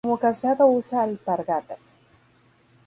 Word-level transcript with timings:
Como 0.03 0.17
calzado 0.25 0.63
usa 0.79 1.03
alpargatas. 1.03 1.83